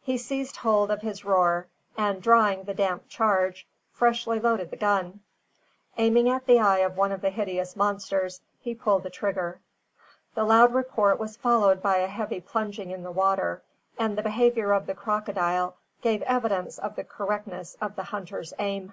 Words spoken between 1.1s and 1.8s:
roer,